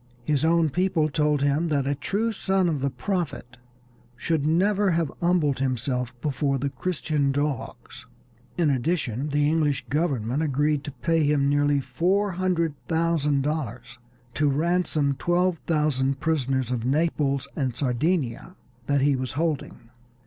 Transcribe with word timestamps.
His 0.23 0.43
own 0.43 0.71
people 0.71 1.09
told 1.09 1.43
him 1.43 1.67
that 1.67 1.85
a 1.85 1.93
true 1.93 2.31
son 2.31 2.67
of 2.67 2.81
the 2.81 2.89
Prophet 2.89 3.57
should 4.15 4.47
never 4.47 4.89
have 4.89 5.11
humbled 5.21 5.59
himself 5.59 6.19
before 6.21 6.57
the 6.57 6.71
Christian 6.71 7.31
dogs. 7.31 8.07
In 8.57 8.71
addition 8.71 9.29
the 9.29 9.47
English 9.47 9.85
government 9.91 10.41
agreed 10.41 10.83
to 10.85 10.91
pay 10.91 11.23
him 11.23 11.47
nearly 11.47 11.79
four 11.79 12.31
hundred 12.31 12.73
thousand 12.87 13.43
dollars 13.43 13.99
to 14.33 14.49
ransom 14.49 15.17
twelve 15.19 15.59
thousand 15.67 16.19
prisoners 16.19 16.71
of 16.71 16.83
Naples 16.83 17.47
and 17.55 17.75
Sardinia 17.77 18.55
that 18.87 19.01
he 19.01 19.15
was 19.15 19.33
holding. 19.33 19.91